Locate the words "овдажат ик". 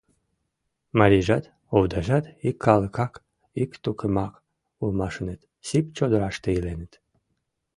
1.75-2.55